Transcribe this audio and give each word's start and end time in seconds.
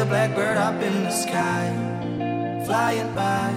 a 0.00 0.04
blackbird 0.04 0.56
up 0.56 0.80
in 0.82 1.04
the 1.04 1.10
sky, 1.10 1.64
flying 2.64 3.12
by. 3.14 3.50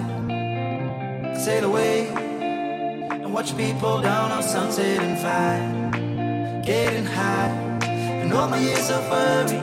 Sail 1.36 1.64
away 1.64 2.08
and 2.08 3.32
watch 3.32 3.56
people 3.56 4.00
down 4.00 4.32
on 4.32 4.42
sunset 4.42 5.00
and 5.00 5.18
fire, 5.18 6.62
getting 6.62 7.04
high. 7.04 7.50
And 7.82 8.32
all 8.32 8.48
my 8.48 8.58
years 8.58 8.90
of 8.90 9.08
worry 9.10 9.58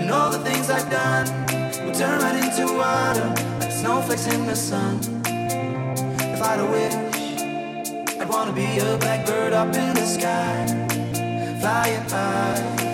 and 0.00 0.10
all 0.10 0.30
the 0.30 0.38
things 0.38 0.70
I've 0.70 0.90
done 0.90 1.26
will 1.84 1.94
turn 1.94 2.18
right 2.20 2.44
into 2.44 2.64
water, 2.74 3.28
like 3.60 3.72
snowflakes 3.72 4.26
in 4.26 4.46
the 4.46 4.56
sun. 4.56 5.00
If 6.34 6.42
I'd 6.42 6.60
a 6.60 6.66
wish, 6.76 8.20
I'd 8.20 8.28
wanna 8.28 8.52
be 8.52 8.78
a 8.78 8.96
blackbird 8.98 9.52
up 9.52 9.74
in 9.74 9.94
the 9.94 10.06
sky, 10.06 10.66
flying 11.60 12.08
by. 12.08 12.85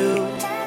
You. 0.00 0.59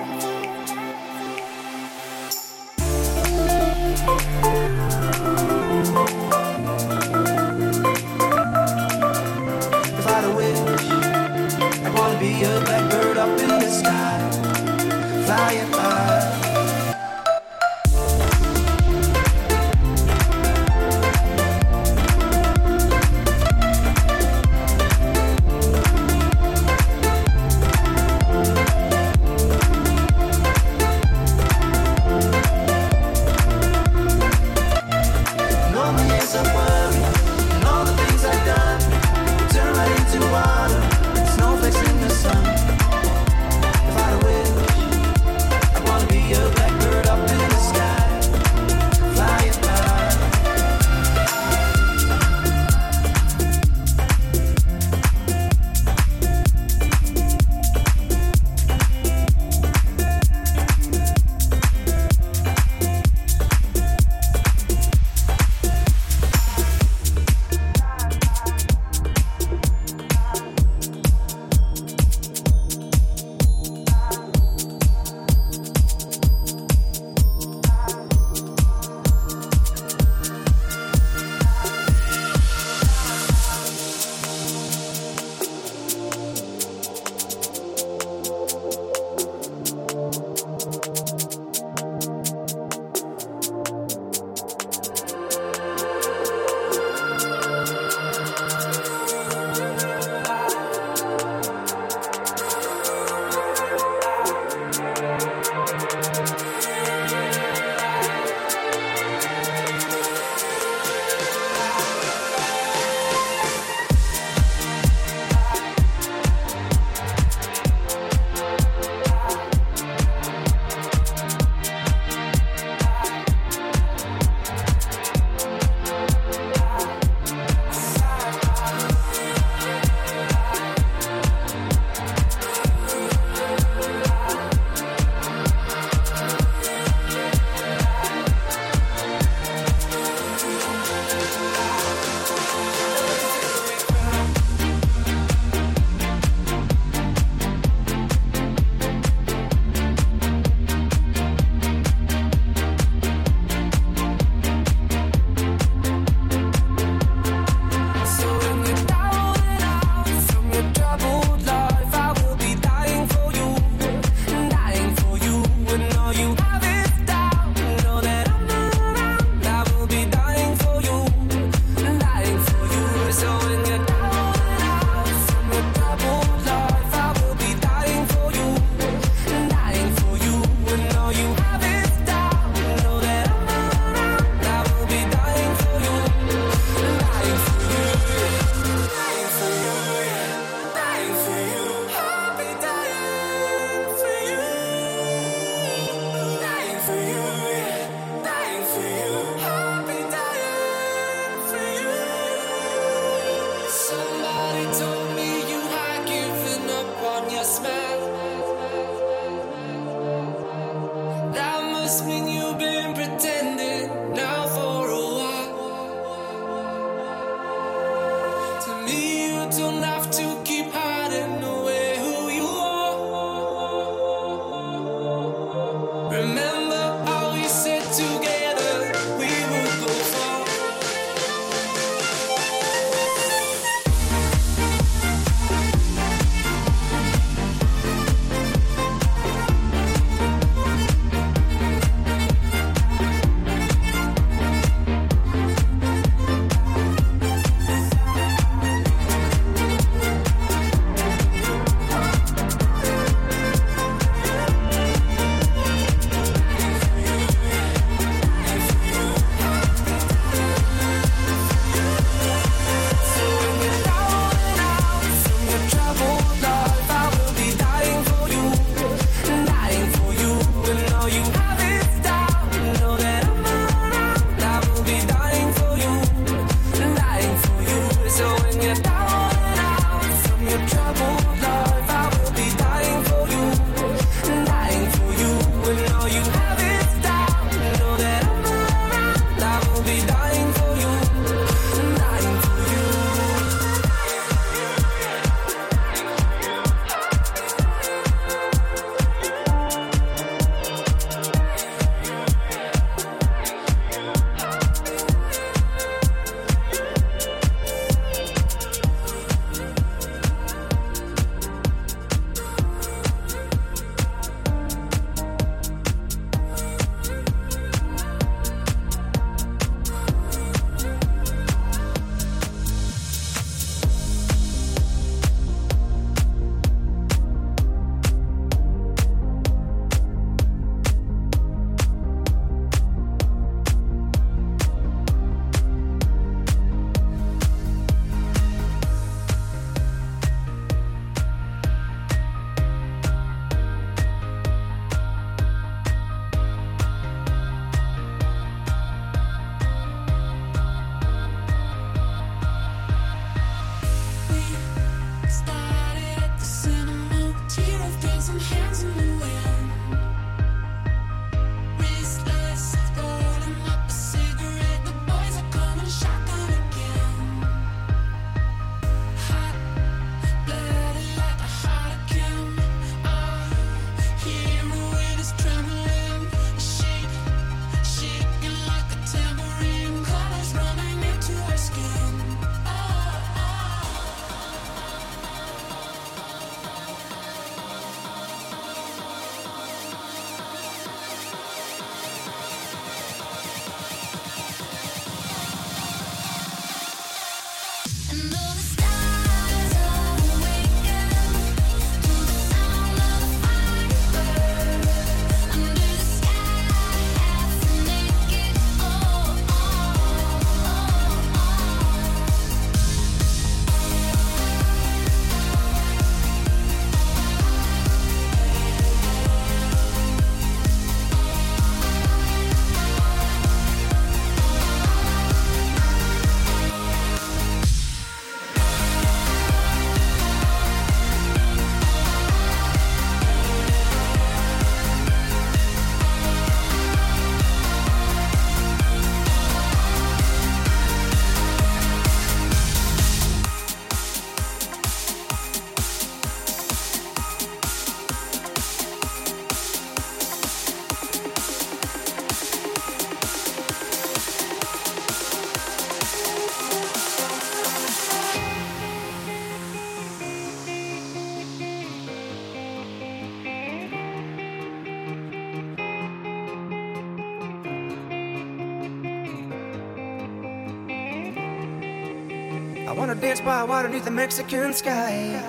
Dance 473.24 473.39
by 473.39 473.63
water 473.63 473.88
beneath 473.88 474.03
the 474.03 474.11
Mexican 474.11 474.74
sky. 474.74 475.39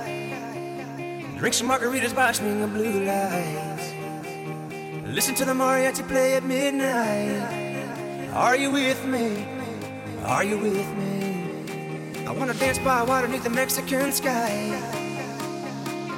Drink 1.36 1.54
some 1.54 1.68
margaritas 1.68 2.14
by 2.14 2.30
swinging 2.30 2.68
blue 2.68 3.04
lights. 3.04 3.92
Listen 5.08 5.34
to 5.34 5.44
the 5.44 5.54
mariachi 5.54 6.06
play 6.06 6.34
at 6.36 6.44
midnight. 6.44 8.30
Are 8.32 8.54
you 8.54 8.70
with 8.70 9.04
me? 9.06 9.44
Are 10.22 10.44
you 10.44 10.56
with 10.56 10.88
me? 10.96 12.24
I 12.28 12.30
wanna 12.30 12.54
dance 12.54 12.78
by 12.78 13.02
water 13.02 13.26
beneath 13.26 13.42
the 13.42 13.50
Mexican 13.50 14.12
sky. 14.12 14.52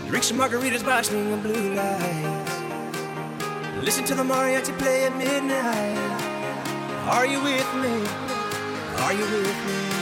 Drink 0.08 0.24
some 0.24 0.36
margaritas 0.36 0.84
by 0.84 1.00
swinging 1.00 1.40
blue 1.40 1.72
lights. 1.72 2.52
Listen 3.82 4.04
to 4.04 4.14
the 4.14 4.24
mariachi 4.24 4.76
play 4.78 5.06
at 5.06 5.16
midnight. 5.16 5.96
Are 7.08 7.24
you 7.24 7.40
with 7.42 7.74
me? 7.76 7.94
Are 9.04 9.14
you 9.14 9.24
with 9.24 9.58
me? 9.66 9.95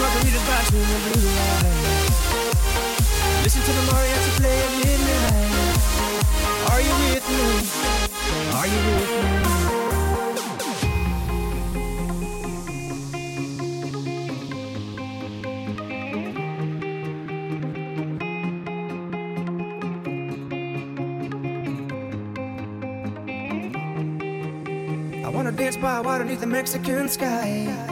Margaritas 0.00 0.44
by 0.48 0.60
swinging 0.68 1.02
blue 1.06 1.28
lights. 1.36 2.18
Listen 3.42 3.62
to 3.62 3.72
the 3.72 3.84
mariachi 3.90 4.30
play 4.38 4.58
at 4.66 4.72
midnight. 4.80 5.76
Are 6.70 6.80
you 6.80 6.94
with 7.02 7.26
me? 7.28 7.44
Are 8.58 8.68
you 8.72 8.78
with 8.86 9.10
me? 9.12 9.52
I 25.24 25.28
wanna 25.28 25.52
dance 25.52 25.76
by 25.76 26.00
water 26.00 26.24
beneath 26.24 26.40
the 26.40 26.46
Mexican 26.46 27.08
sky. 27.08 27.91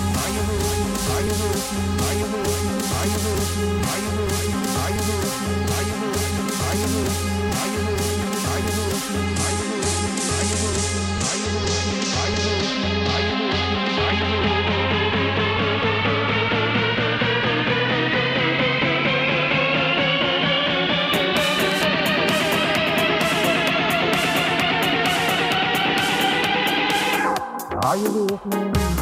Are 27.91 27.97
you 27.97 28.25
with 28.25 28.45
me? 28.45 29.00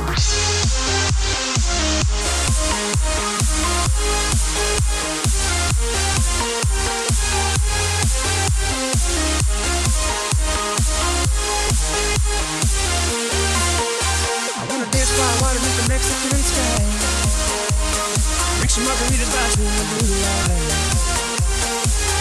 Some 18.80 18.88
margaritas 18.88 19.30
by 19.34 19.44
swinging 19.50 19.88
blue 20.00 20.16
lights. 20.24 21.04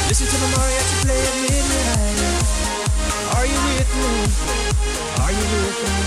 Listen 0.08 0.26
to 0.26 0.36
the 0.42 0.48
mariachi 0.58 0.96
play 1.04 1.20
at 1.22 1.34
midnight. 1.46 2.18
Are 3.36 3.46
you 3.46 3.58
with 3.62 3.90
me? 3.94 4.10
Are 5.22 5.30
you 5.30 5.38
with 5.38 5.78
me? 5.84 5.97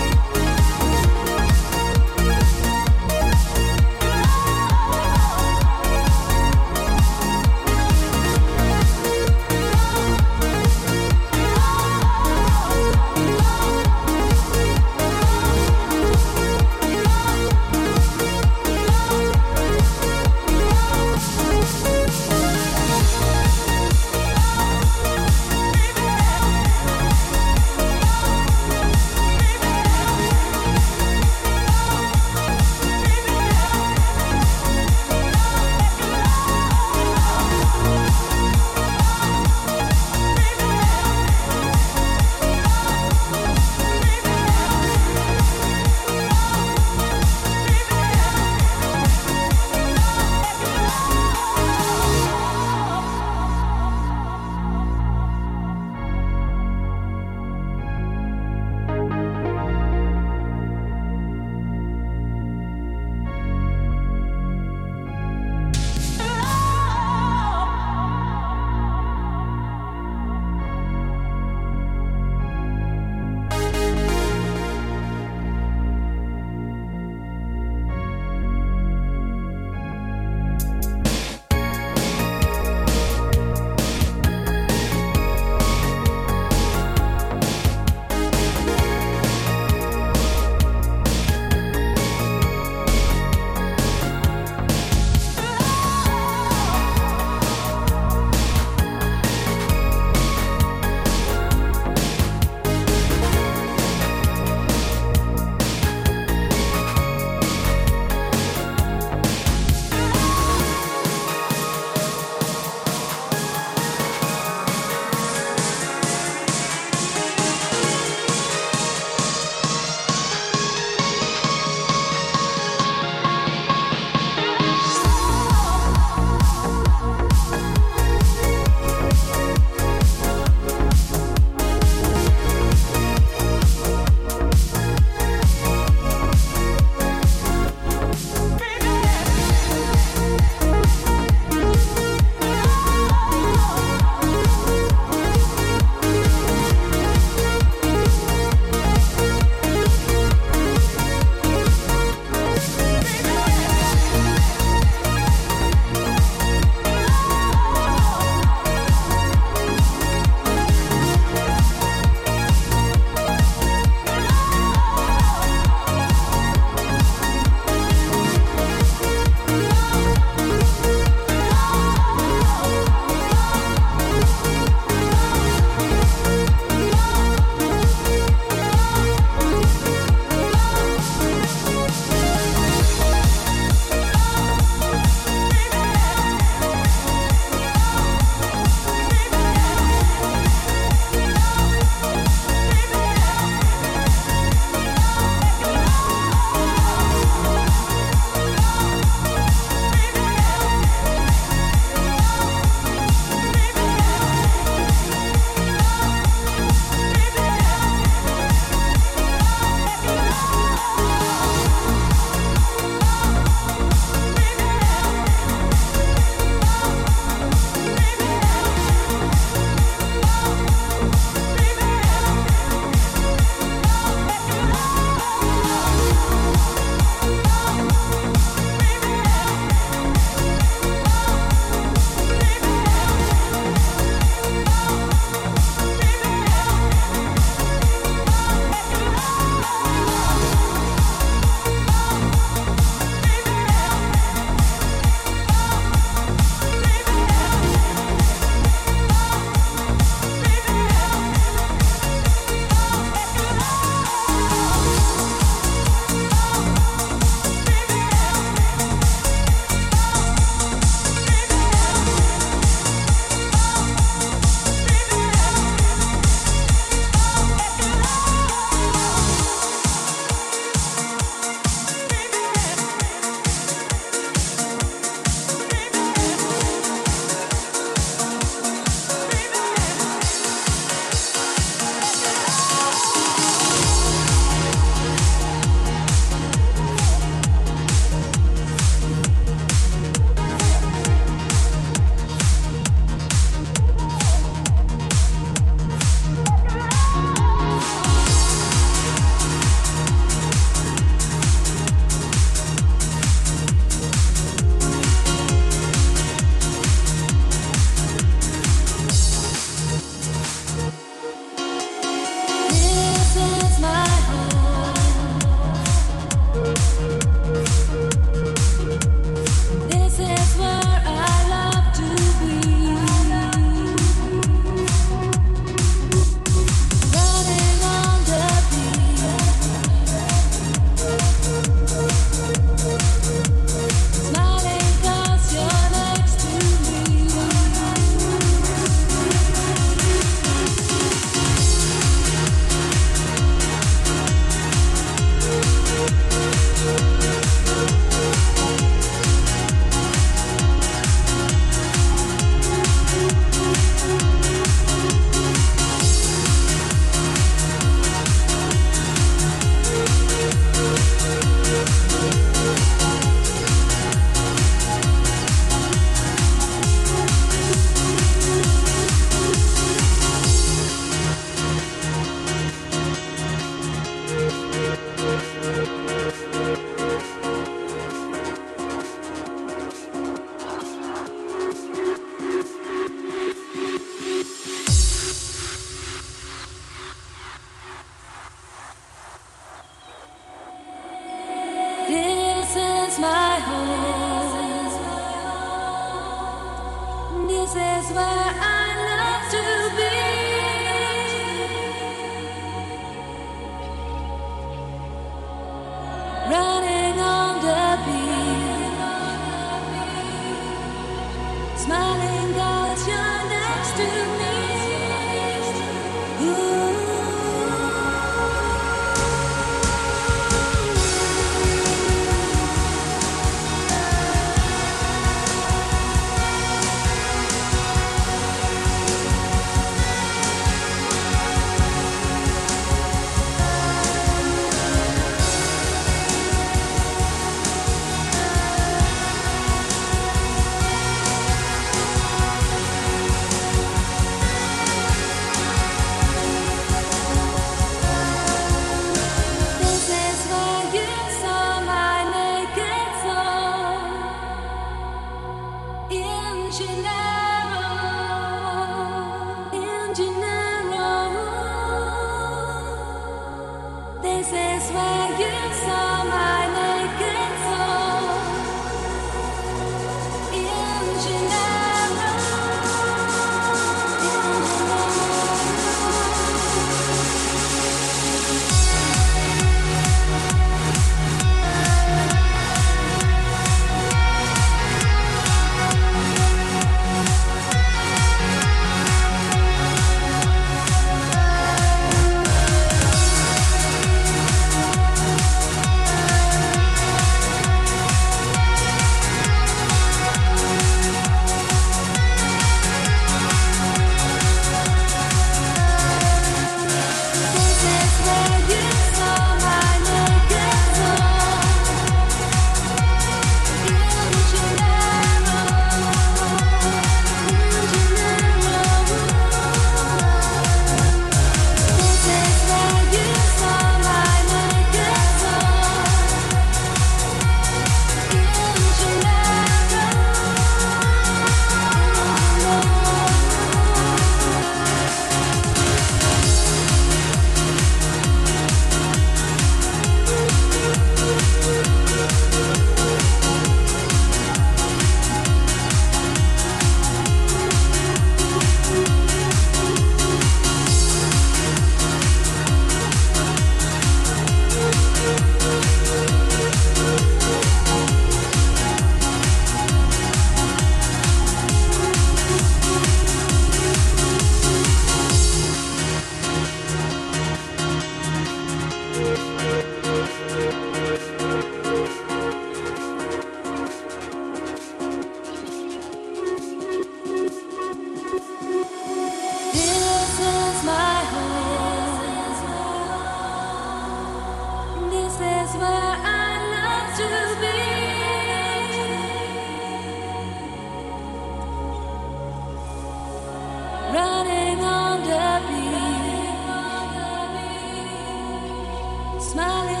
smiling. 599.51 600.00